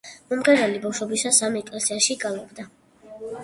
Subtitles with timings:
[0.29, 2.69] მომღერალი ბავშობისას ამ ეკლესიაში გალობდა.